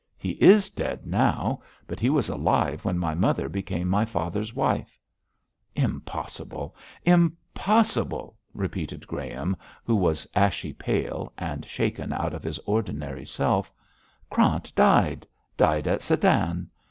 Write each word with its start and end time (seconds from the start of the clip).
He 0.17 0.31
is 0.41 0.71
dead 0.71 1.05
now, 1.05 1.61
but 1.85 1.99
he 1.99 2.09
was 2.09 2.27
alive 2.27 2.83
when 2.83 2.97
my 2.97 3.13
mother 3.13 3.47
became 3.47 3.87
my 3.87 4.03
father's 4.03 4.51
wife.' 4.51 4.99
'Impossible! 5.75 6.75
Impossible!' 7.05 8.35
repeated 8.55 9.05
Graham, 9.05 9.55
who 9.83 9.95
was 9.95 10.27
ashy 10.33 10.73
pale, 10.73 11.31
and 11.37 11.63
shaken 11.67 12.13
out 12.13 12.33
of 12.33 12.41
his 12.41 12.57
ordinary 12.65 13.27
self. 13.27 13.71
'Krant 14.31 14.73
died 14.73 15.27
died 15.55 15.85
at 15.85 16.01
Sedan. 16.01 16.71